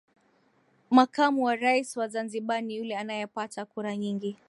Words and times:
Makamu 0.91 1.43
wa 1.43 1.55
rais 1.55 1.97
wa 1.97 2.07
Zanzibar 2.07 2.61
ni 2.61 2.75
yule 2.77 2.97
anayepata 2.97 3.65
kura 3.65 3.97
nyingi 3.97 4.37